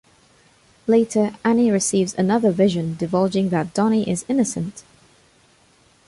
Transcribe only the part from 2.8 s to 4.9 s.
divulging that Donnie is innocent.